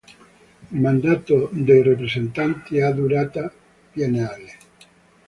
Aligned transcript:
Il 0.71 0.79
mandato 0.79 1.49
dei 1.51 1.83
rappresentanti 1.83 2.81
ha 2.81 2.89
durata 2.89 3.53
biennale. 3.93 4.53